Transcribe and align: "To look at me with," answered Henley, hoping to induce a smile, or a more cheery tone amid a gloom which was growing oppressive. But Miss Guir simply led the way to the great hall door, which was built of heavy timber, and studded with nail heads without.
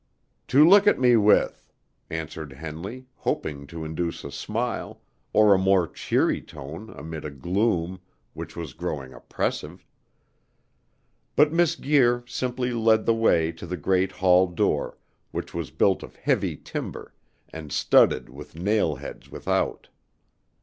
"To 0.47 0.67
look 0.67 0.87
at 0.87 0.97
me 0.97 1.15
with," 1.15 1.63
answered 2.09 2.53
Henley, 2.53 3.05
hoping 3.17 3.67
to 3.67 3.85
induce 3.85 4.23
a 4.23 4.31
smile, 4.31 4.99
or 5.31 5.53
a 5.53 5.59
more 5.59 5.87
cheery 5.87 6.41
tone 6.41 6.89
amid 6.97 7.23
a 7.23 7.29
gloom 7.29 7.99
which 8.33 8.55
was 8.55 8.73
growing 8.73 9.13
oppressive. 9.13 9.85
But 11.35 11.53
Miss 11.53 11.75
Guir 11.75 12.23
simply 12.25 12.73
led 12.73 13.05
the 13.05 13.13
way 13.13 13.51
to 13.51 13.67
the 13.67 13.77
great 13.77 14.13
hall 14.13 14.47
door, 14.47 14.97
which 15.29 15.53
was 15.53 15.69
built 15.69 16.01
of 16.01 16.15
heavy 16.15 16.57
timber, 16.57 17.13
and 17.49 17.71
studded 17.71 18.27
with 18.27 18.55
nail 18.55 18.95
heads 18.95 19.29
without. 19.29 19.87